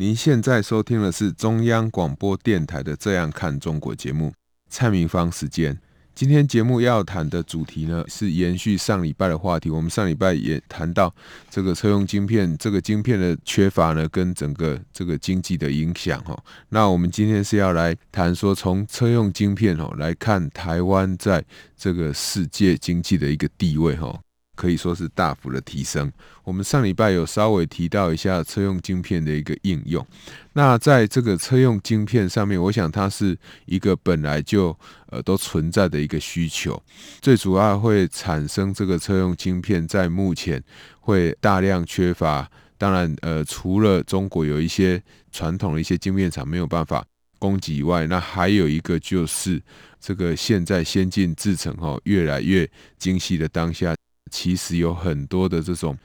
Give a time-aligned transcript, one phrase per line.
[0.00, 4.32] 您现在收听的是中央广播电台的《这样看中国》节目，
[4.70, 5.78] 蔡明芳时间。
[6.14, 9.68] 今天节目要谈的主题呢，是延续上礼拜的话题。
[9.68, 11.14] 我们上礼拜也谈到
[11.50, 16.34] 这个车用晶片，这个晶片的缺乏呢，跟整个这个经济的影响哈。
[16.70, 21.44] 那我们今天是要来谈说，从车用晶片哦来看台湾在
[21.76, 24.18] 这个世界经济的一个地位哈。
[24.60, 26.12] 可以说是大幅的提升。
[26.44, 30.06] 我们上礼拜有稍微提到一下车用晶片的一个应用。
[30.52, 36.80] 那在这个车用晶片上面，我想它是一个本来就呃都存在的一个需求。
[37.22, 40.62] 最主要会产生这个车用晶片在目前
[41.00, 42.46] 会大量缺乏。
[42.76, 47.04] 当然，呃，除了中国有一些传统的一些晶片厂没有办法
[47.38, 49.62] 供给以外，那还有一个就是
[50.00, 53.94] 这个现在先进制程哈越来越精细的当下。
[54.30, 55.98] 其实有很多的这种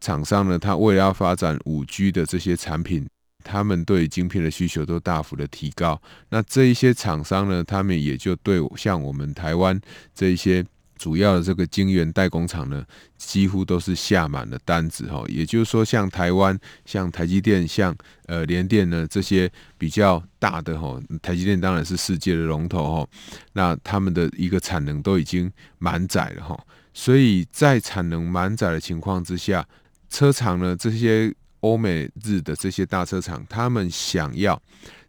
[0.00, 3.08] 厂商呢，他为了要发展五 G 的这些产品，
[3.42, 6.00] 他们对晶片的需求都大幅的提高。
[6.28, 9.80] 那这一些厂商呢，他们也就对像我们台湾
[10.14, 10.64] 这一些
[10.96, 12.84] 主要的这个晶圆代工厂呢，
[13.16, 15.24] 几乎都是下满了单子哈。
[15.28, 23.08] 也就是说，像台湾、像台积电、像呃联电呢这些比较大的哈，台积电当然是世界的龙头哈。
[23.52, 26.56] 那他们的一个产能都已经满载了哈。
[26.94, 29.66] 所以在产能满载的情况之下，
[30.10, 34.60] 车厂呢，这些欧美日的这些大车厂，他们想要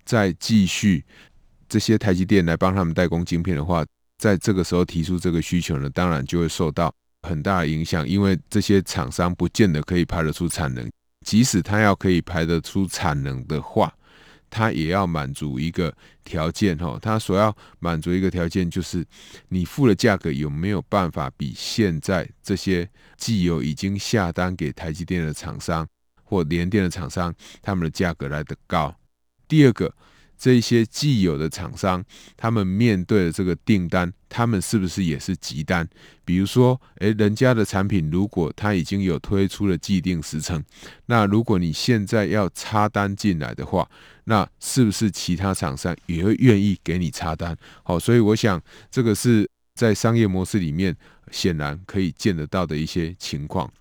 [0.06, 1.04] 再继续
[1.68, 3.86] 这些台积电来帮他们代工晶片的话，
[4.18, 6.94] 在这个时候提出这个需求呢，当然就会受到
[7.24, 10.90] 很大的影响，因为这些厂商不见得可以排得出产能，
[11.26, 13.94] 即使他要可以排得出产能的话。
[14.54, 15.92] 他也要满足一个
[16.24, 19.04] 条件哈，他所要满足一个条件就是，
[19.50, 22.88] 你付的价格有没有办法比现在这些
[23.18, 25.88] 既有已经下单给台积电的厂商
[26.24, 27.34] 或联电的厂商，
[27.64, 28.96] 他们的价格来得高。
[29.48, 29.92] 第二个。
[30.44, 32.04] 这些既有的厂商，
[32.36, 35.88] 他们面对的这个订单，他们是不是也是急单？
[36.26, 40.62] 比如说，诶，人家的产品如果他已经有推出了既定时程，
[41.06, 43.90] 那如果你现在要插单进来的话，
[44.26, 47.56] 那是不是其他厂商也会愿意给你插单？
[47.84, 48.62] 好，所以我想
[48.92, 50.94] 这个是在商业模式里面
[51.32, 53.72] 显然可以见得到的一些情况。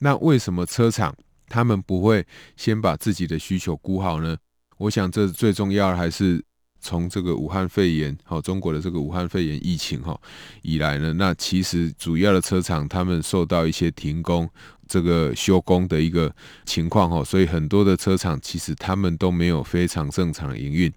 [0.00, 1.16] 那为什么车厂
[1.48, 4.36] 他们不会先把自己的需求估好呢？
[4.82, 6.44] 我想，这最重要的还是
[6.80, 10.20] 从这个武汉肺炎，好，中国的这个武汉肺炎疫情哈
[10.62, 14.50] 以来呢，那其实主要的车厂他们受到一些停工、
[14.88, 16.34] 这个休工的一个
[16.64, 20.92] 情况哈，所以很多的车厂其实他们都没有非常正常营运。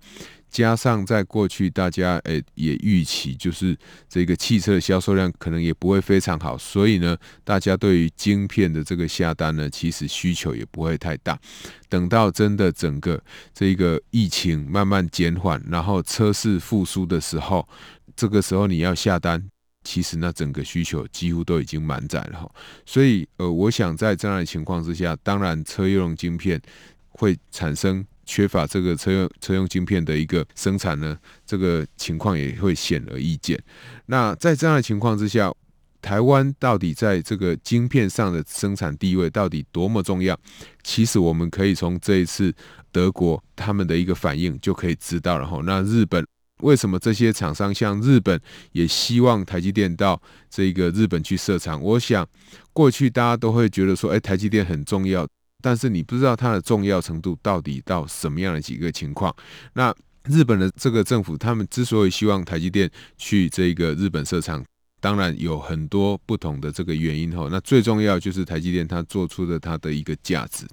[0.55, 3.77] 加上在过去，大家诶也预期，就是
[4.07, 11.37] 这个汽车的销售量可能也不会非常好，所以呢，大家对于晶片的这个下单呢，其实需求也不会太大。
[11.89, 13.21] 等到真的整个
[13.53, 17.67] 这个疫情慢慢减缓，然后车市复苏的时候，
[18.15, 19.45] 这个时候你要下单，
[19.83, 22.49] 其实那整个需求几乎都已经满载了哈。
[22.85, 26.61] 所以呃，我想在这样的情况之下，当然车用晶片
[27.09, 28.05] 会产生。
[28.25, 33.61] 缺乏这个车用车用晶片的一个生产呢，这个情况也会显而易见。
[34.07, 35.51] 那在这样的情况之下，
[36.01, 40.37] 台湾到底在这个晶片上的生产地位到底多么重要？
[40.83, 42.53] 其实我们可以从这一次
[42.91, 45.59] 德国他们的一个反应就可以知道了哈。
[45.63, 46.23] 那日本
[46.61, 48.39] 为什么这些厂商像日本
[48.71, 51.81] 也希望台积电到这个日本去设厂？
[51.81, 52.27] 我想
[52.71, 55.27] 过去大家都会觉得说，哎，台积电很重要。
[55.65, 59.35] 但是你不知道它的重要程度到底到什么样的几个情况。
[59.73, 59.91] 那
[60.25, 64.63] 日本的这个政府，他们之所以希望台积电去这个日本设厂，
[65.01, 67.47] 当然有很多不同的这个原因哈。
[67.51, 70.67] 那最重要就是台积电它做出的它的一个价值。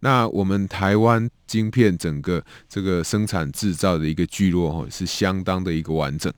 [0.00, 6.30] 那我们台湾晶片整个这个生产制造的一个聚落哈，是相当的一个完整。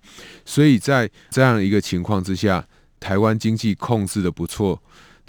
[0.45, 2.65] 所以在这样一个情况之下，
[3.01, 4.81] 台湾经济控制的不错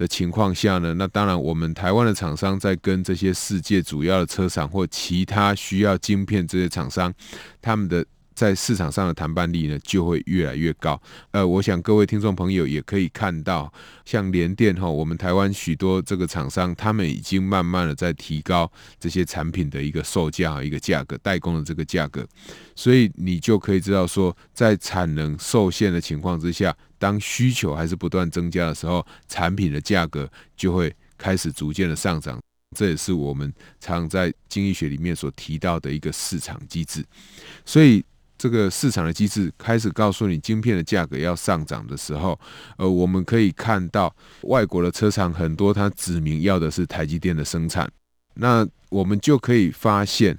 [0.02, 7.14] 的情况下呢，那当然我们台湾的厂商在跟这些世界主要的车厂或其他需要晶片这些厂商，
[7.62, 8.04] 他们的
[8.34, 11.00] 在市场上的谈判力呢，就会越来越高。
[11.30, 13.72] 呃，我想各位听众朋友也可以看到，
[14.04, 22.26] 像联电哈，我们台湾许多这个厂商，他们已经慢慢的在提高这些产品的一个售价、一个价格、代工的这个价格。
[22.76, 32.40] 所以你就可以知道说，在产能受限的情况之下，当需求还是不断增加的时候，产品的价格就会开始逐渐的上涨。
[32.78, 37.04] 这也是我们常在经济学里面所提到的一个市场机制。
[37.66, 38.06] 所以。
[38.42, 42.40] 这个市场的机制开始告诉你，晶片的价格要上涨的时候，
[42.76, 44.12] 呃，我们可以看到
[44.46, 47.88] 外国的车厂很多，它指明要的是台积电的生产。
[48.34, 50.36] 那我们就可以发现，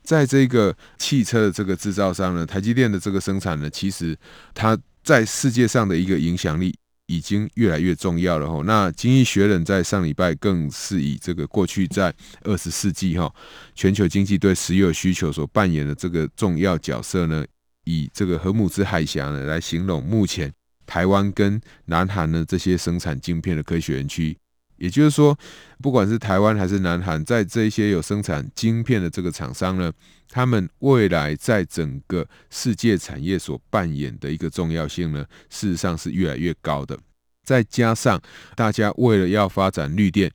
[0.00, 4.16] 在这个汽车的这个制造商呢，台积电的这个生产呢，其实
[4.54, 4.78] 它
[5.10, 6.72] 在世界上的一个影响力。
[7.10, 8.62] 已经越来越重要了哈。
[8.64, 13.28] 那经济学人在上礼拜更是以这个过去在二十世纪哈，
[13.74, 17.44] 全球经济对石油需求所扮演的这个重要角色呢，
[17.82, 20.52] 以这个荷姆兹海峡呢来形容目前
[20.86, 24.38] 台湾跟南韩呢这些生产晶片的科学园区。
[24.76, 25.36] 也就是说，
[25.82, 29.92] 不管是台湾还是南韩，在这些有生产晶片的这个厂商呢，
[30.30, 36.98] 他们未来在整个世界产业所扮演的一个重要性呢，事实上是越来越高的。
[37.42, 38.18] 再加上
[38.54, 40.30] 大家为了要发展绿电，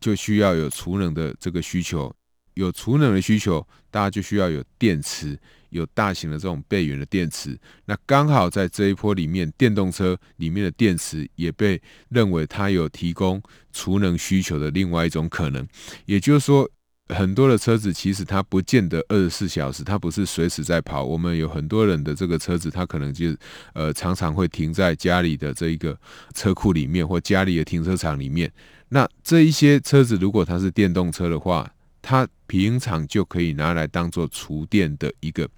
[0.00, 2.14] 就需要有储能的这个需求，
[2.54, 5.38] 有储能的需求，大家就需要有电池。
[5.70, 13.40] 有大型的这种备源的电池，那刚好在这一波里面，电动车里面的电池也被认为它有提供
[13.72, 15.64] 储能需求的另外一种可能。
[16.06, 16.68] 也就是说，
[17.14, 21.04] 很多的车子其实它不见得二十四小时，它不是随时在跑。
[21.04, 23.34] 我们有很多人的这个车子，它可能就
[23.74, 25.98] 呃常常会停在家里的这一个
[26.34, 28.50] 车库里面，或家里的停车场里面。
[28.88, 31.70] 那这一些车子如果它是电动车的话，
[32.02, 35.48] 它平常就可以拿来当做储电的一个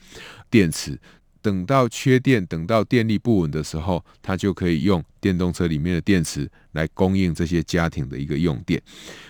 [0.50, 0.99] 电池，
[1.40, 8.83] 等到缺电、等到电力不稳的时候，它就可以用电动车里面的电池来供应这些家庭的一个用电。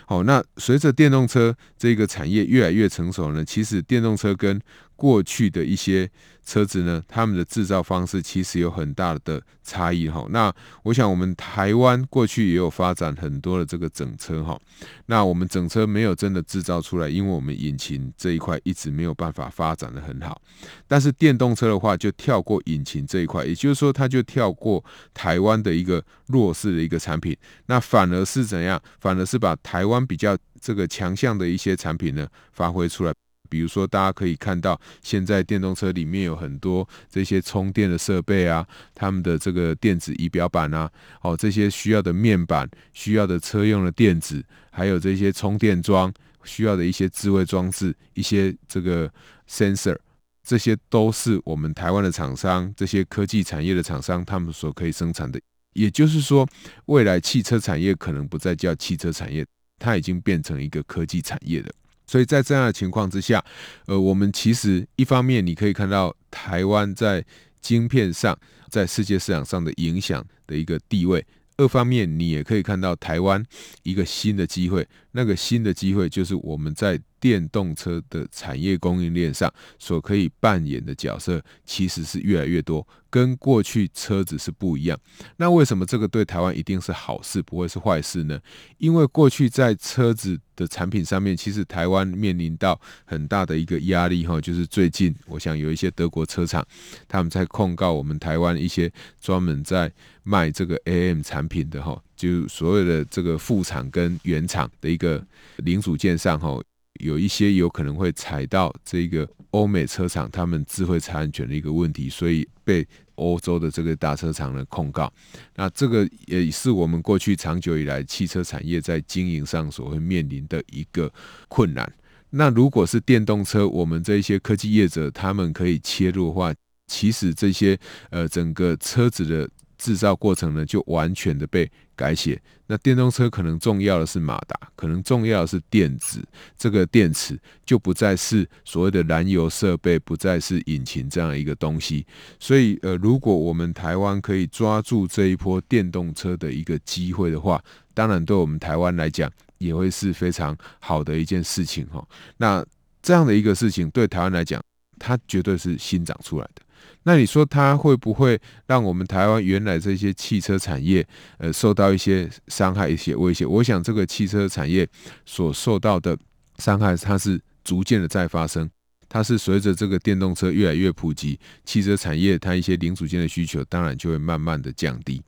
[0.07, 4.61] 好，那随着电动车这个产业越来越成熟呢，其实电动车跟
[4.97, 6.09] 过去的一些
[6.45, 10.27] 车子呢，他们的制造方式其实有很大的差异哈。
[10.31, 10.53] 那
[10.85, 14.59] 我想我们台湾过去也有发展很多的这个整车哈。
[15.07, 20.41] 那我们整车没有真的制造出来，因为我们引擎这一块一直没有办法发展的很好。
[20.87, 24.85] 但是电动车的话，就跳过引擎这一块，也就是说，它就跳过
[25.15, 27.37] 台湾的一一个弱势的一个产品，
[27.67, 28.81] 那反而是怎样？
[29.01, 33.13] 反而是把台湾比较这个强项的一些产品呢，发挥出来。
[33.51, 40.91] 比如说，大家可以看到，现在电动车里面有很多这些充电的设备啊，他们的这个电子仪表板啊，
[41.21, 46.11] 哦，这些需要的面板、需要的车用的电子，还有这些充电桩
[46.45, 49.13] 需要的一些智慧装置、一些这个
[49.47, 49.99] sensor，
[50.43, 55.39] 这些都是我们台湾的厂商、这些科技产业的厂商他们所可以生产的。
[55.73, 56.49] 也就是说，
[56.87, 59.47] 未来汽车产业可能不再叫汽车产业，
[59.79, 61.69] 它已经变成一个科技产业了。
[62.07, 63.45] 所以在这样的情况之下，
[63.87, 67.25] 呃，我们其实一方面你可以看到台湾在
[67.61, 68.39] 晶片上
[68.69, 71.25] 在世界市场上的影响的一个地位，
[71.57, 73.43] 二方面你也可以看到台湾
[73.83, 77.01] 一个新的机会，那个新的机会就是我们在。
[77.23, 79.49] 电动车的产业供应链上
[79.79, 84.99] 所可以扮演的角色，其实是越来越多，跟过去车子是不一样。
[85.37, 88.41] 那为什么这个对台湾一定是好事，不会是坏事呢？
[88.79, 96.67] 因为过去在车子的产品上面，其实台湾面临到很大的一个压力哈，就是最近我想有一些德国车厂，
[97.07, 99.93] 他们在控告我们台湾一些专门在
[100.25, 105.25] 卖这个 AM 产品的哈，就所有的这个副厂跟原厂的一个
[105.59, 106.61] 零组件上哈。
[107.03, 115.13] 有一些有可能会踩到这个欧美车厂他们智慧财产权的一个问题，所以被欧洲的这个大车厂呢控告。
[115.57, 121.13] 那这个也是我们过去长久以来汽车产业在经营上所会面临的一个
[121.49, 121.93] 困难。
[122.31, 126.55] 那如果是电动车，我们这些科技业者他们可以切入的话，
[126.87, 127.79] 其实这些
[128.11, 129.51] 呃整个车子的。
[129.79, 132.41] 制造过程呢，就完全的被改写。
[132.73, 136.25] 那电动车可能重要的是马达，可能重要的是电子，
[136.57, 142.07] 这个电池就不再是所谓的燃油设备，不再是引擎这样一个东西。
[142.41, 147.63] 所以，呃，如果我们台湾可以抓住这一波电动车的一个机会的话，
[147.93, 152.03] 当然对我们台湾来讲也会是非常好的一件事情哈。
[152.39, 152.65] 那
[153.03, 154.59] 这样的一个事情对台湾来讲，
[154.99, 156.63] 它绝对是新长出来的。
[157.05, 161.07] 那你说它会不会让我们台湾原来这些汽车产业
[161.39, 163.45] 呃受到一些伤害、一些威胁？
[163.45, 164.89] 我想这个汽车产业
[165.27, 166.17] 所受到的
[166.59, 168.71] 伤害，它是逐渐的在发生。
[169.09, 175.21] 它是随着这个电动车越来越普及，汽车产业它一些零组件的需求当然就会慢慢的降低。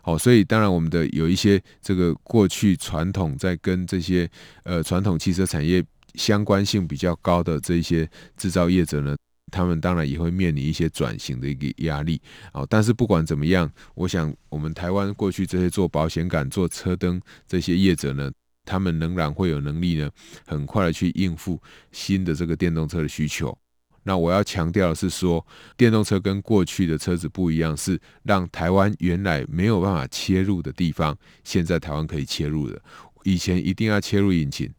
[0.00, 4.26] 好，所以当然我们的有一些这个过去传统在跟这些
[4.62, 9.14] 呃传统汽车产业相关性比较高的这些制造业者呢，
[9.52, 12.20] 他们当然也会面临一些转型的一个压力。
[12.52, 18.30] 好，但是不管怎么样，我想我们台湾过去这些做保险杆、做车灯这些业者呢，
[18.64, 20.10] 他们仍然会有能力呢，
[20.46, 21.60] 很快的去应付
[21.92, 23.56] 新的这个电动车的需求。
[24.02, 25.44] 那我要强调的是说，
[25.76, 32.80] 电动车跟过去的车子不一样，是让台湾原来没有办法切入的地方，现在台湾可以切入的。
[33.24, 34.72] 以前一定要切入引擎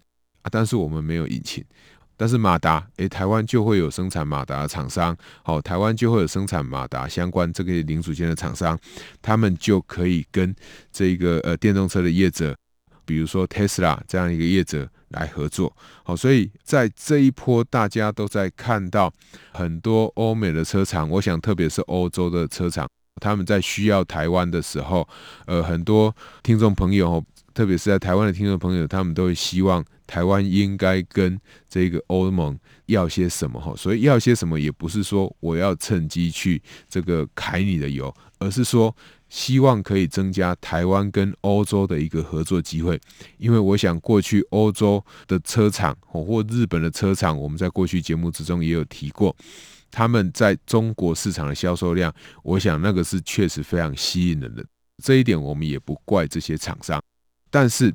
[0.44, 1.62] 啊，但是我们没有引擎。
[2.18, 8.78] 但是马达，诶，台湾就会有生产马达的厂商，好，台湾就会有生产马达相关这个零组件的厂商，
[9.22, 10.54] 他们就可以跟
[10.92, 12.58] 这个呃电动车的业者，
[13.06, 15.72] 比如说 Tesla 这样一个业者来合作，
[16.04, 19.14] 好，所以在这一波大家都在看到
[19.54, 22.90] 很多欧美的车厂，我想特别是欧洲的车厂，
[23.22, 25.08] 他们在需要台湾的时候，
[25.46, 27.24] 呃，很多听众朋友，
[27.58, 29.84] 特别是在台湾的听众朋友，他们都会希望。
[30.06, 31.38] 台湾应该跟
[31.68, 33.74] 这个欧盟要些什么哈？
[33.76, 38.96] 所以要些什么，也不是说我要趁机去这个揩你的油，而是说
[39.28, 42.98] 希望可以增加台湾跟欧洲的一个合作机会。
[43.40, 49.36] 因为我想过去欧洲的车厂或日本的车厂，我们在过去节目之中也有提过，
[49.90, 54.64] 他们在中国市场的销售量，我想那个是确实非常吸引人的。
[55.04, 57.04] 这一点我们也不怪这些厂商，
[57.50, 57.94] 但是。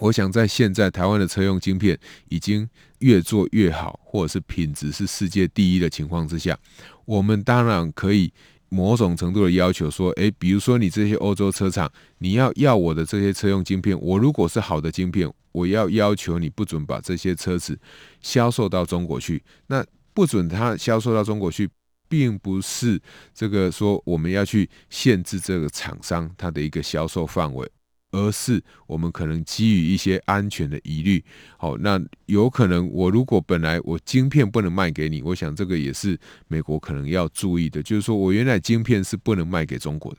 [0.00, 1.96] 我想在现在台湾的车用晶片
[2.28, 2.68] 已经
[2.98, 6.58] 越做越好，或者是品质是世界第一的情况之下，
[7.04, 8.32] 我们当然可以
[8.68, 17.78] 某种程度的要求说，诶，比如说你这些欧洲车厂，你要要我的这些车用晶片，我如果是好的晶片，我要要求你不准把这些车子
[18.20, 19.44] 销售到中国去。
[19.68, 21.70] 那不准它销售到中国去，
[22.08, 23.00] 并不是
[23.32, 27.70] 这个说我们要去限制这个厂商它的一个销售范围。
[28.14, 31.22] 而是我们可能基于一些安全的疑虑，
[31.56, 36.16] 好，那有可能我如果本来我晶片不能卖给你，我想这个也是
[36.46, 40.18] 美国可能要注意的，就是说我原来晶片是不能卖给中国的，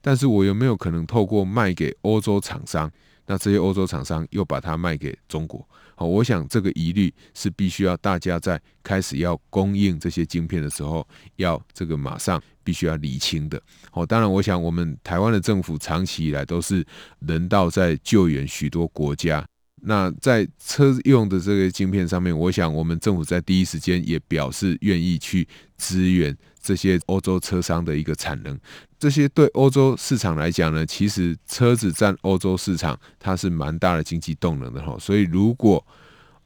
[0.00, 2.90] 但是我有没有可能透过卖给欧洲厂商？
[3.26, 5.64] 那这些欧洲厂商又把它卖给中国，
[5.94, 13.62] 好，我想这个疑虑是必须要大家在开始要供应这些晶片的时候，要这个马上必须要理清的。
[13.92, 16.84] 好，当然，我想我们台湾的政府长期以来都是
[17.20, 19.46] 人道在救援许多国家。
[19.82, 25.46] 那在车用的这个晶片上面，我想我们政府在第一时间也表示愿意去
[25.78, 28.58] 支援这些欧洲车商的一个产能。
[28.98, 34.96] 这些对欧洲市场来讲呢，其实车子占欧洲市场，它是蛮大的经济动能的哈。
[34.98, 35.84] 所以如果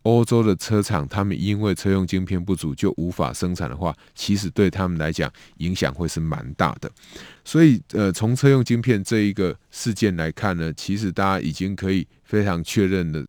[0.04, 6.90] 欧洲的车厂他们因为车用晶片不足就无法生产的话，其实对他们来讲影响会是蛮大的。
[7.44, 13.26] 所以呃，从车用晶片这一个事件来看呢，其实大家已经可以非常确认的。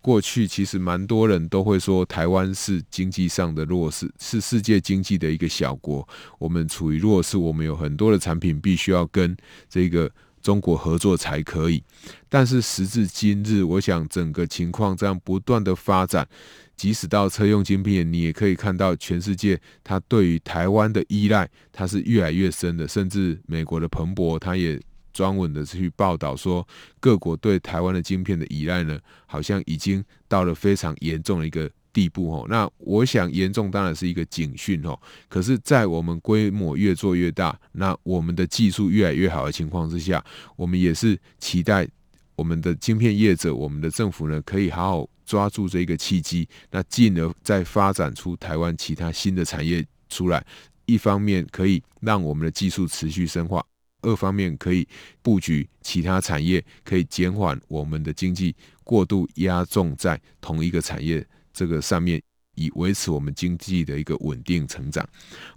[0.00, 6.06] 过去其实蛮多人都会说，台湾是经济上的弱势，是世界经济的一个小国。
[6.38, 9.34] 我们处于弱势，我们有很多的产品必须要跟
[9.66, 10.10] 这个
[10.44, 11.82] 中国合作才可以。
[12.28, 16.28] 但是时至今日，我想整个情况这样不断的发展，
[16.76, 22.86] 即使到车用晶片，你也可以看到全世界它对于台湾的依赖，它是越来越深的。
[22.86, 24.80] 甚至美国的彭博，它也。
[25.14, 26.66] 专门的去报道说，
[26.98, 32.46] 各国对台湾的晶片的依赖呢，好像已经到了非常严重的一个地步哦。
[32.50, 34.98] 那我想严重当然是一个警讯哦。
[35.28, 40.22] 可是，在我们规模越做越大，那我们的技术越来越好的情况之下，
[40.56, 41.88] 我们也是期待
[42.36, 50.44] 我们的晶片业者、我们的政府呢，可以好好抓住这一个契机，那进而再发展出台湾其他新的产业出来。
[50.86, 53.64] 一方面可以让我们的技术持续深化。
[54.02, 54.86] 二方面可以
[55.22, 62.20] 布局其他产业，可以减缓我们的经济过度压重在同一个产业这个上面，
[62.56, 65.06] 以维持我们经济的一个稳定成长。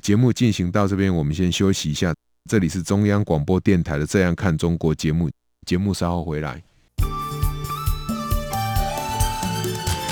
[0.02, 2.14] 节目进行到这边，我们先休息一下。
[2.50, 5.30] 这里是中央广播电台的《这样看中国》节目，
[5.66, 6.64] 节目稍后回来。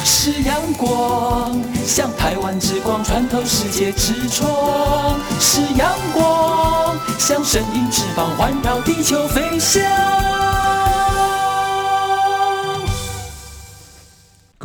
[0.03, 10.34] 是阳光，像台湾之光穿透世界之窗；是阳光，像神鹰翅膀环绕地球飞翔。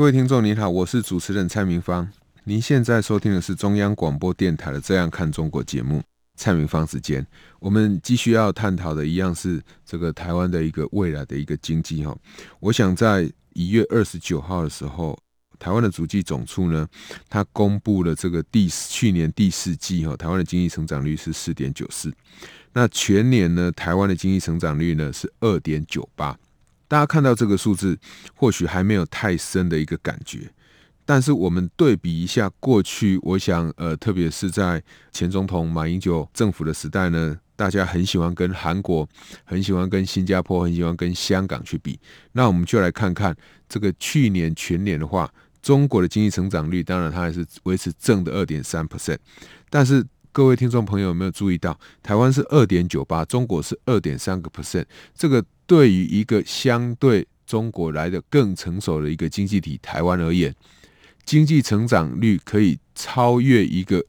[0.00, 2.10] 各位听众您好，我是主持人蔡明芳。
[2.44, 6.02] 您现在收听的是中央广播电台的《这样看中国》节目，
[6.36, 7.24] 蔡明芳时间。
[7.58, 12.16] 我们继续要探讨的一样是这个台湾的一个未来的一个经济哈。
[12.60, 15.18] 我想在一月二十九号的时候。
[15.58, 16.88] 台湾的主计总处呢，
[17.28, 22.10] 它公布了这个第去年第四季哈，台湾的经济成长率是四点九四，
[22.72, 26.34] 那全年呢，台湾的经济成长率呢是二点九八。
[26.90, 27.96] 大家看到这个数字，
[28.34, 30.50] 或许还没有太深的一个感觉，
[31.04, 34.82] 但是我们对比一下过去，我想呃，特别是在
[35.12, 37.38] 前总统马英九政府的时代呢。
[37.54, 39.06] 大家很喜欢跟韩国，
[39.44, 42.00] 很喜欢跟新加坡，很喜欢跟香港去比。
[42.32, 43.36] 那我们就来看看
[43.68, 45.30] 这个去年全年的话，
[45.60, 49.18] 中国的经济成长率，当然它还是维持正的二点三 percent。
[49.68, 54.86] 但是各位听众朋友有没有注意到，台湾是二点九八，中国是二点三个 percent。
[55.14, 60.52] 这个对于一个相对中国来的更成熟的一个经济体台湾而言，
[61.24, 64.04] 经济成长率可以超越一个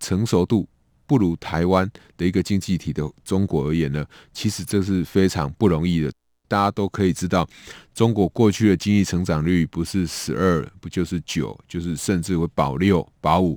[0.00, 0.68] 成熟度。
[1.06, 6.10] 不如台湾的一个经济体的中国而言呢，其实这是非常不容易的。
[6.48, 7.48] 大家都可以知道，
[7.94, 13.56] 中国过去的经济成长率不是十二，不就是九，就是甚至会保六、保五，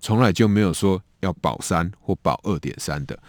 [0.00, 3.22] 从来就没有说要保三或保二点三的。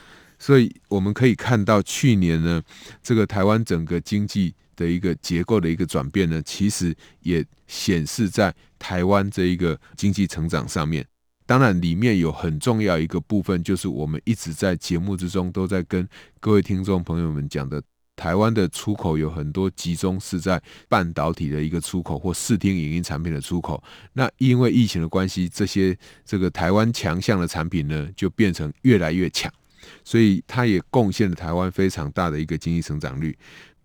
[0.43, 2.61] 所以我们可以看到，去年呢，
[3.01, 11.07] 这个台湾整个经济的一个结构的一个转变呢，其实也显示在台湾这一个经济成长上面。
[11.45, 16.05] 当然，里面有很重要一个部分，就是我们一直在节目之中都在跟
[16.41, 17.81] 各位听众朋友们讲的，
[18.17, 23.81] 台湾的出口有很多集中是在半导体的一个出口或视听影音产品的出口。
[24.11, 29.49] 那因为疫情的关系，这些这个台湾强项的产品呢，就变成越来越强，
[30.03, 33.37] 所以它也贡献了台湾非常大的一个经济成长率。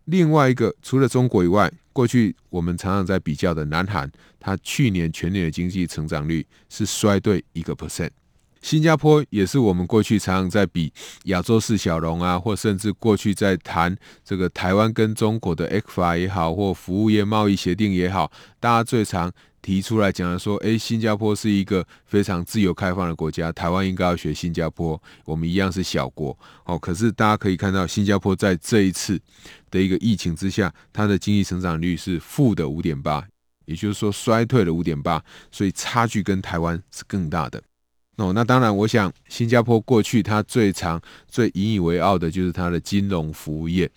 [0.07, 8.11] 另外一个，除了中国以外，过去我们常常在比较的南韩，它去年全年的经济成长率是衰退一个 percent。
[8.61, 10.93] 新加坡也是我们过去常常在比
[11.25, 26.37] 亚洲四小龙啊，或甚至过去在谈这个台湾跟中国的 ECFA 也好，或服务业贸易协定也好，大家最常提出来讲的说，诶，新加坡是一个非常自由开放的国家，台湾应该要学新加坡，我们一样是小国。
[26.65, 29.21] 哦，可是大家可以看到，新加坡在这一次
[29.71, 33.27] 的一个疫情之下，它的经济成长率是负的五点八，
[33.67, 37.63] 也就是说衰退了五点八，所以差距跟台湾是更大的。
[38.17, 43.89] 哦，那当然，我想新加坡过去它最长、最引以为傲的就是它的金融服务业。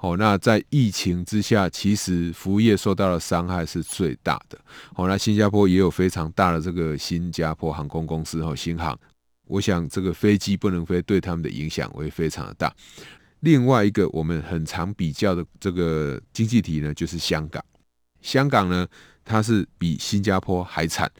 [0.00, 4.58] 哦，那在疫情之下，其实服务业受到的伤害是最大的。
[4.94, 8.98] 哦，那新加坡也有非常大的这个新加坡航空公司和新航，
[9.46, 12.74] 我想这个飞机不能飞对他们的影响会非常的大。
[13.40, 17.64] 另外一个我们很常比较的这个经济体呢，就是香港。
[18.22, 18.86] 香港呢，
[19.24, 21.10] 它是比新加坡还惨。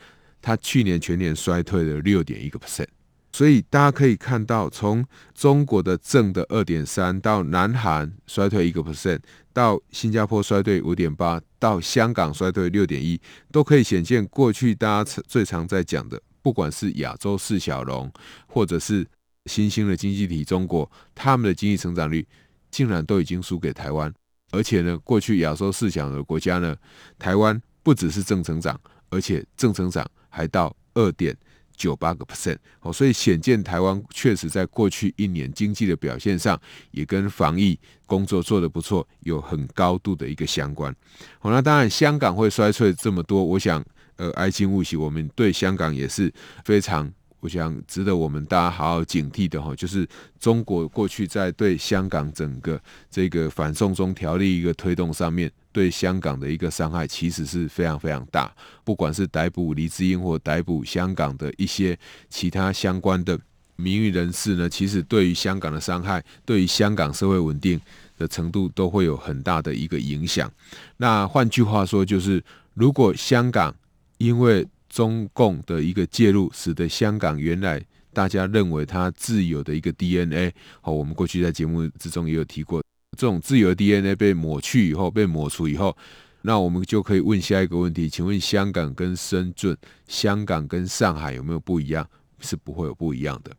[0.43, 2.87] 它去年全年衰退了六点一个 percent，
[3.33, 9.21] 所以大家可以看到，从中国的正的二点三到南韩衰退一个 percent，
[9.53, 13.21] 到新加坡衰退五点八，到香港衰退六点一，
[13.53, 18.13] 都可以显现过去大家最常在讲的，不管是亚洲四小龙，
[18.47, 19.07] 或者是
[19.47, 22.27] 新兴的经济体中国，他们的经济成长率
[22.71, 24.13] 竟然都已经输给台湾，
[24.51, 26.77] 而且呢，过去亚洲四小的国家呢，
[27.19, 30.05] 台湾不只是正成长，而且正成长。
[30.33, 31.37] 还到二点
[31.81, 40.95] 九八个 percent 哦，所以显见台湾确实在过去一年经济的表现上，也跟防疫工作做得不错，有很高度的一个相关。
[41.39, 43.83] 好，那当然香港会衰退这么多，我想
[44.17, 46.31] 呃，哀矜勿喜，我们对香港也是
[46.67, 47.11] 非常。
[47.41, 50.07] 我想值得我们大家好好警惕的哈，就是
[50.39, 52.79] 中国过去在对香港整个
[53.11, 58.53] 这个反送中条例一个推动上面，对香港的一个伤害其实是非常非常大。
[58.85, 63.39] 不管是逮捕黎智英或逮捕香港的一些其他相关的
[63.77, 67.81] 名誉人士呢，其实对于香港的伤害，对于香港社会稳定
[68.19, 70.53] 的程度都会有很大的一个影响。
[70.99, 73.75] 那换句话说，就是如果香港
[74.19, 80.53] 因为中共的一个介入，使得香港原来大家认为它自由的一个 DNA，
[80.83, 82.83] 好，我们过去在节目之中也有提过，
[83.17, 85.97] 这种自由 DNA 被抹去以后，被抹除以后，
[86.43, 92.09] 那我们就可以问下一个问题：请问香港跟深圳、香港跟上海有没有不一样？
[92.41, 93.55] 是不会有不一样的，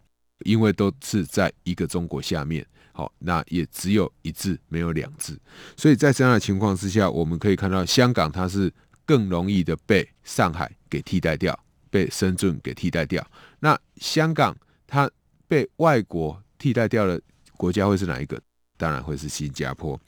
[0.45, 5.39] 因为都是在一个中国下面，好，那也只有一字，没有两字，
[5.77, 8.71] 所以在这样的情况之下，我们可以看到香港它是。
[9.03, 11.59] 更容易的被上海给替代掉，
[11.89, 13.25] 被深圳给替代掉。
[13.59, 14.55] 那香港
[14.87, 15.09] 它
[15.49, 17.19] 被外国替代掉的
[17.57, 18.41] 国家会是哪一个？
[18.81, 19.99] 当然会是新加坡。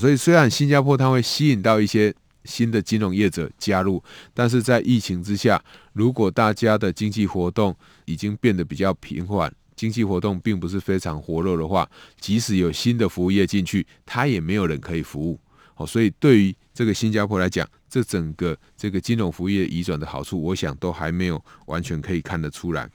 [0.00, 11.86] 所以虽然新加坡它会吸引到一些新的金融业者加入，但是在疫情之下，如果大家的经济活动已经变得比较平缓，经济活动并不是非常活络的话，
[12.18, 15.38] 即使有新的服务业进去，它也没有人可以服务。
[15.74, 22.88] 好，所以对于这个新加坡来讲，这整个这个金融服务业移转的好处，我想都还没有完全可以看得出来。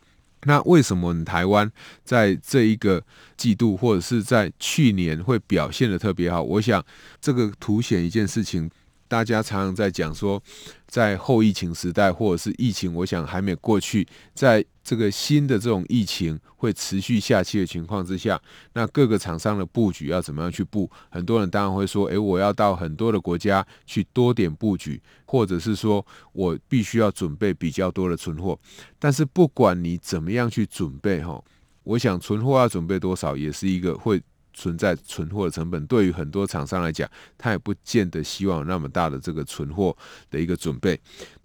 [0.43, 1.71] 那为什么台湾
[2.04, 3.04] 在这一个
[3.38, 6.41] 季度或者是在去年会表现的特别好？
[6.41, 6.84] 我想
[7.19, 8.69] 这个凸显一件事情。
[9.10, 10.41] 大家常常在讲说，
[10.88, 18.39] 在后疫情时代，或者是疫情，我想还没过去，在这个新的这种疫情会持续下去的情况之下，
[18.74, 20.89] 那各个厂商的布局要怎么样去布？
[21.10, 28.58] 很多人当然会说，诶，我要到很多的国家去多点布局，或者是说我必须要准备比较多的存货。
[29.00, 31.43] 但是不管你怎么样去准备，哈，
[31.84, 34.22] 我想存货要准备多少，也是一个会。
[34.60, 39.95] 存在存货的成本，对于很多厂商来讲，他也不见得希望那么大的这个存货
[40.30, 41.00] 的一个准备。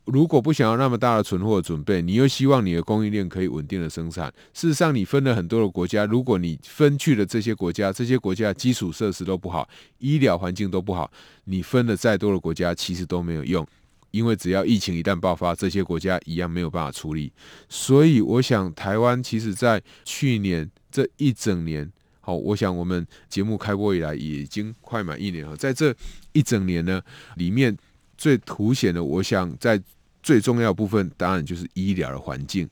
[0.07, 4.27] 如果不想要那么大的存货准备，你又希望你的供应链可以稳定的生产。
[4.53, 11.09] 事实上，你分了很多的国家，如果你分去了这些国家，这些国家基础设施都不好，医疗环境都不好，
[11.45, 13.65] 你分了再多的国家，其实都没有用，
[14.11, 17.33] 因为只要疫情一旦爆发，这些国家一样没有办法处理。
[17.69, 21.93] 所以，我想台湾其实在去年这一整年。
[22.25, 25.95] 好，我想我们节目开播以来已经快满一年了，在这
[26.33, 27.03] 一整年呢，
[27.37, 27.77] 里面
[28.17, 29.79] 最凸显的，我想在
[30.23, 32.67] 最重要部分，当然就是医疗的环境。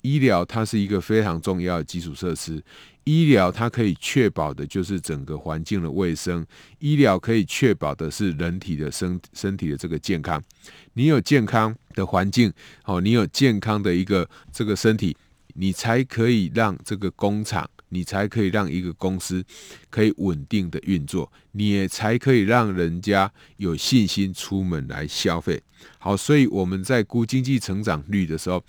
[0.00, 2.62] 医疗它是一个非常重要的基础设施，
[3.04, 6.46] 医疗它可以确保的就是整个环境的卫生，
[6.78, 10.42] 医疗可以确保的是人体的身身体的这个健康。
[10.94, 12.50] 你有健康的环境，
[12.82, 15.14] 好，你有健康的一个这个身体，
[15.54, 17.68] 你才可以让这个工厂。
[17.94, 19.42] 你才可以让一个公司
[19.88, 25.62] 可以稳定的运作，你也才可以让人家有信心出门来消费。
[25.98, 28.62] 好，所以我们在估经济成长率的时候，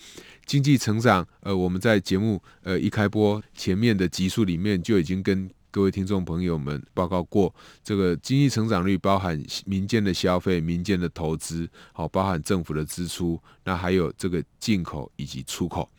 [0.45, 15.89] 经济成长，呃，我们在节目呃一开播前面的集数里面就已经跟各位听众朋友们报告过，这个经济成长率包含民间的消费、民间的投资，好，包含政府的支出，那还有这个进口以及出口，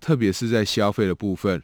[0.00, 1.62] 特别是在消费的部分。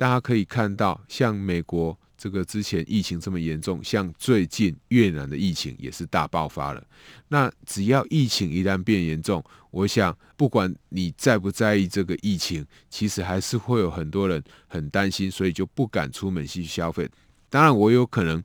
[0.00, 6.82] 大家可以看到，像美国这个之前疫情这么严重，像最近越南的疫情也是大爆发了。
[7.28, 17.06] 那只要疫情一旦变严重，我想不管你在不在意这个疫情，其实还是会有很多人很担心，所以就不敢出门去消费。
[17.50, 18.42] 当然，我有可能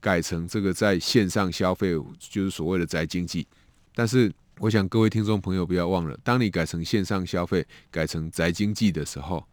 [0.00, 3.46] 改成这个在线上消费，就是所谓的宅经济。
[3.94, 9.46] 但是，我想各位听众朋友不要忘了，当你改成线上消费，改成宅经济的时候。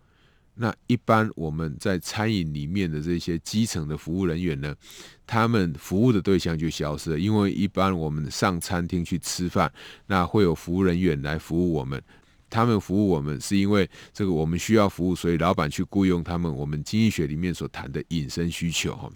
[0.62, 4.76] 那一般我们在餐饮里面的这些基层的服务人员呢，
[5.26, 9.74] 他们服务的对象就消失了，因为一般我们上餐厅去吃饭，
[10.06, 12.00] 那会有服务人员来服务我们，
[12.48, 16.56] 他们服务我们是因为这个我们需要服务，所以老板去雇佣他们。
[16.56, 19.10] 我们经济学里面所谈的隐身需求哈，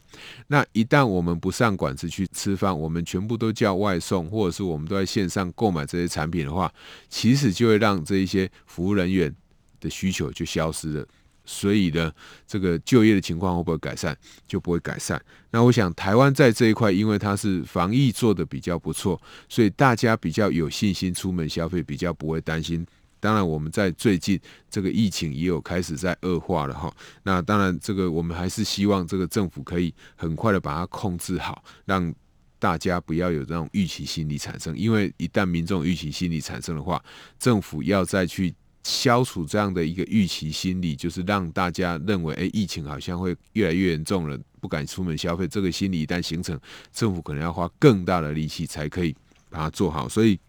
[0.48, 6.74] 那一旦我们不上馆子去吃饭，我们全部都叫外送，或者是我们都在线上购买这些产品的话，
[7.08, 9.32] 其实就会让这一些服务人员
[9.80, 11.08] 的需求就消失了。
[11.46, 12.12] 所以呢，
[12.48, 14.16] 这个就业的情况会不会改善？
[14.48, 15.22] 就不会改善。
[15.52, 22.86] 那我想，台湾在这一块，因为它是防疫做得比较不错，所以大家比较有信心出门消费，比较不会担心。
[23.20, 26.94] 当然，我们在最近这个疫情也有开始在恶化了哈。
[27.24, 32.14] 那当然，这个我们还是希望这个政府可以很快的把它控制好，让
[32.60, 34.78] 大家不要有这种预期心理产生。
[34.78, 37.04] 因为一旦民众预期心理产生的话，
[37.40, 38.54] 政府要再去。
[38.86, 45.48] 消除这样的一个预期心理，就是让大家认为，诶，疫情好像会越来越严重了，不敢出门消费。
[45.48, 46.58] 这个心理一旦形成，
[46.93, 49.15] 政府可能要花更大的力气才可以
[49.50, 50.08] 把它做好。
[50.08, 50.39] 所以，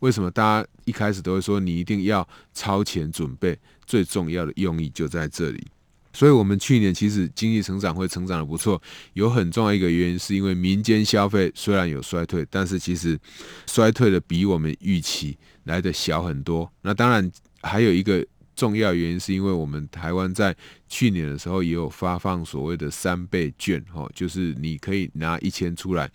[0.00, 3.58] 为什么大家一开始都会说你一定要超前准备？
[3.86, 5.66] 最重要的用意就在这里。
[6.12, 8.78] 所以，我们去年其实经济成长会成长得不错，
[9.14, 13.18] 有很重要一个原因，是因为民间消费虽然有衰退，但是其实
[13.66, 16.70] 衰退的比我们预期来得小很多。
[16.82, 17.32] 那当然。
[17.68, 18.26] 还有一个
[18.56, 20.56] 重要原因，是因为我们台湾在
[20.88, 26.10] 去年的时候也有发放所谓的三倍券，哈，就是你可以拿一千出来，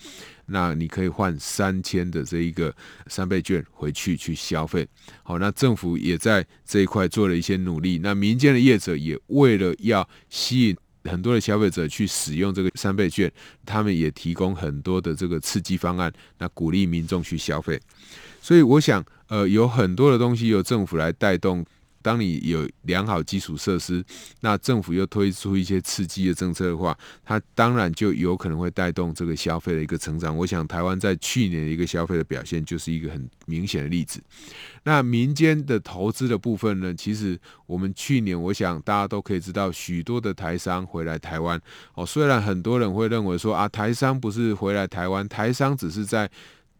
[0.48, 2.76] 那你可以换三千的这一个
[3.08, 4.86] 三倍券回去去消费。
[5.24, 13.32] 好，那政府也在这一块做了一些努力，那民间的业者也为了要吸引很多的消费者去使用这个三倍券，
[13.66, 17.80] 他们也提供很多的这个刺激方案，那鼓励民众去消费。
[18.42, 19.02] 所以我想。
[19.34, 21.66] 呃，有很多的东西由政府来带动
[22.04, 24.06] 当你有良好基础设施，
[24.42, 30.38] 那政府又推出一些刺激的政策的话，它当然就有可能会带动这个消费的一个成长。
[30.38, 34.22] 我想台湾在去年的一个消费的表现就是一个很明显的例子。
[34.84, 41.60] 那民间的投资的部分呢，其实我们去年我想大家都可以知道，许多的台商回来台湾
[41.96, 46.30] 哦，虽然很多人会认为说啊，台商不是回来台湾，台商只是在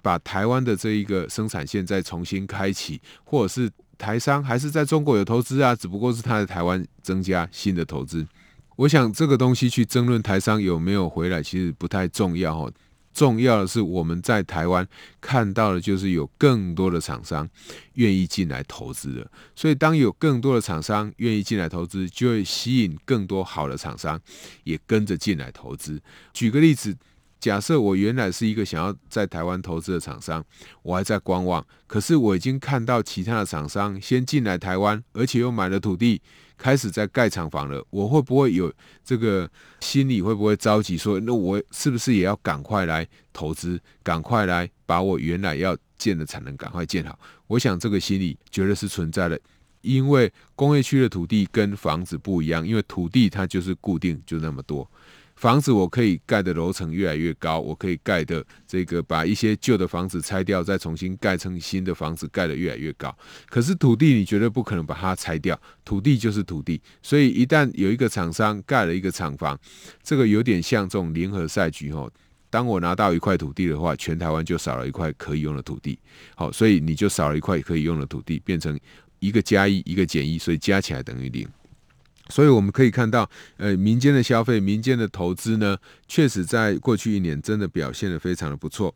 [0.04, 3.72] 把台湾的这一个生产线再重新开启，或者是。
[3.96, 8.28] 台商还是在中国有投资啊，只不过是他在台湾增加新的投资。
[8.76, 12.74] 我想这个东西去争论台商有没有回来，其实不太重要哦。
[13.14, 14.86] 重要的是我们在台湾
[15.22, 17.48] 看到的就是有更多的厂商
[17.94, 19.32] 愿意进来投资了。
[19.56, 24.20] 所以当有更多的厂商愿意进来投资，就会吸引更多好的厂商
[24.66, 26.02] 也跟着进来投资。
[26.34, 26.98] 举个例子。
[27.44, 30.42] 假设我原来是一个想要在台湾投资的厂商，
[30.82, 36.22] 我还在观望，可是我已经看到其他的厂商先进来台湾，而且又买了土地，
[36.58, 37.86] 开始在盖厂房了。
[37.90, 38.72] 我会不会有
[39.04, 39.50] 这个
[39.82, 47.20] 心里会不会着急说，那我是不是也要赶快来投资，赶快来把我原来要建的产能赶快建好？
[47.48, 49.38] 我想这个心理绝对是存在的，
[49.82, 54.90] 因为工业区的土地跟房子不一样，因为土地它就是固定，就那么多。
[55.36, 63.14] 房子我可以盖的楼层越来越高，我可以盖的这个把一些旧的房子拆掉，再重新盖成新的房子，盖得越来越高。
[63.48, 66.82] 可是土地你绝对不可能把它拆掉，土地就是土地。
[67.02, 69.60] 所以一旦有一个厂商盖了一个厂房，
[70.02, 72.10] 这个有点像这种联合赛局哦。
[72.50, 75.98] 当我拿到一块土地的话，全台湾就少了一块可以用的土地。
[76.36, 78.80] 好，所以你就少了一块可以用的土地，变成
[79.20, 81.48] 一个加一，一个减一，所以加起来等于零。
[82.34, 88.92] 所以我们可以看到，呃，民间的消费、民间的投资呢，确实在过去一年真的表现得非常的不错。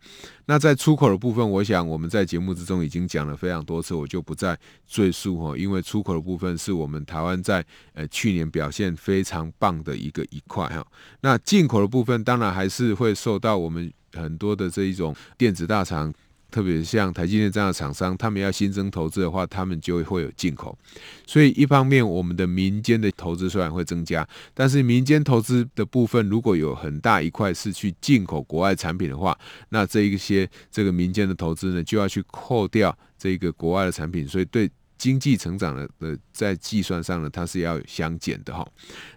[0.47, 5.55] 那在出口的部分，我想我们在节目之中已经讲了非常多次，我就不再赘述哈。
[5.55, 10.83] 因为出口的部分是我们台湾在呃去年表现非常棒的一个一块哈。
[11.21, 16.11] 那进口的部分，当然还是会受到我们很多的这一种电子大厂。
[16.49, 20.77] 特别像台积电这样的厂商，他们要新增投资的话，他们就会有进口。
[21.25, 29.37] 所以一方面，我们的民间的投资虽然会增加，但是民间投资的部分如果有很大一块是去进口国外产品的话，
[29.69, 34.69] 那这一些这个民间的投资呢，就要去扣掉这个国外的产品，所以对。
[34.97, 38.67] 经济成长的的在计算上呢，它是要相减的哈，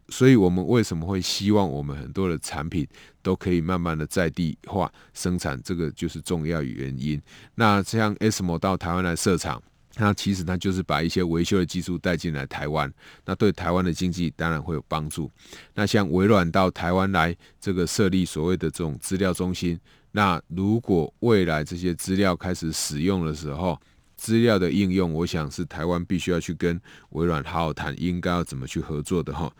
[0.08, 2.86] 所以我们为什么会希望我们很多的产品
[3.22, 7.20] 都可以慢慢的在地化生产，这个就是重要原因。
[7.54, 9.62] 那像 ASML 到台湾来设厂，
[9.96, 12.92] 那其实它就是把一些维修的技术带进来台湾，
[13.24, 15.30] 那对台湾的经济当然会有帮助。
[15.74, 19.78] 那像微软到台湾来这个设立所谓的这种资料中心，
[20.12, 23.80] 那如果未来这些资料开始使用的时候，
[24.20, 26.78] 资料的应用，我想是台湾必须要去跟
[27.12, 29.50] 微软好好谈，应该要怎么去合作的哈。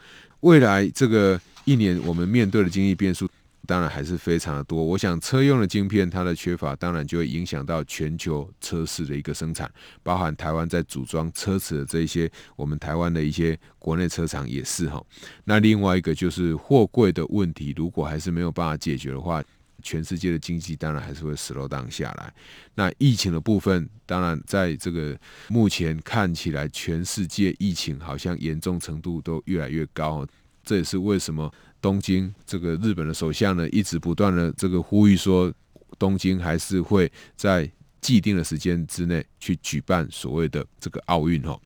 [0.41, 3.27] 未来这个一年，我们面对的经济变数
[3.67, 4.85] 当然还是非常的多。
[4.85, 9.71] 我想车用的晶片它的缺乏，当然就会影响到全球车市的一个生产，
[10.03, 15.03] 包含台湾在组装车子的这一些，我们台湾的一些国内车厂也是哈。
[15.45, 19.43] 那另外一个就是货柜的问题，如果还是没有办法解决的话。
[19.81, 22.33] 全世界的经济当然还是会 slow down 下来。
[22.75, 30.27] 那疫情的部分，当然在这个目前看起来，全世界疫情好像严重程度都越来越高。
[30.63, 35.53] 这也是为什么东京这个日本的首相呢，一直不断的这个呼吁说，
[35.99, 41.59] 东京还是会在既定的时间之内去举办所谓的这个奥运哈。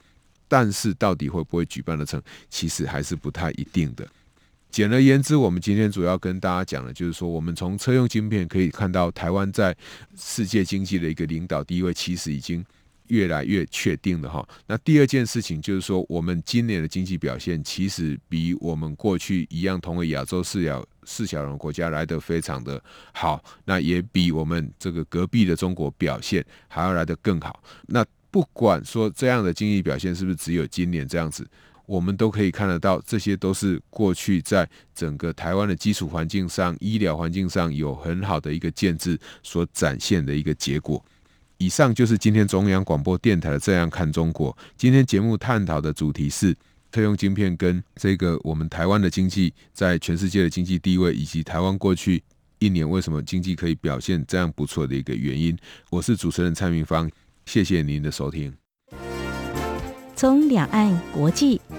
[0.46, 4.08] 但是到底会不会举办得成，其实还是不太一定的。
[4.74, 9.72] 简而言之，我们今天主要跟大家讲的，就是说，我们从车用晶片可以看到，台湾在
[10.16, 12.64] 世界经济的一个领导地位，其实已经
[13.06, 14.44] 越来越确定了哈。
[14.66, 22.82] 那第二件事情就是说，我们今年的经济表现，其实比我们过去一样同为亚洲四小四小龙国家来得非常的
[23.12, 27.62] 好，那也比我们这个隔壁的中国表现还要来得更好。
[27.86, 31.46] 那不管说这样的经济表现是不是只有今年这样子。
[31.86, 41.04] 我们都可以看得到，这些都是过去在整个台湾的基础环境上、医疗环境上有很好的一个建制所展现的一个结果。
[41.58, 44.52] 以上就是今天中央广播电台的《这样看中国》。
[44.76, 46.54] 今天节目探讨的主题是
[46.90, 52.22] 特用晶片跟这个我们台湾的经济在全世界的经济地位，以及台湾过去
[52.58, 55.56] 一年为什么经济可以表现这样不错的一个原因。
[55.90, 57.10] 我是主持人蔡明芳，
[57.46, 58.52] 谢谢您的收听。
[60.16, 61.60] 从两岸、国际、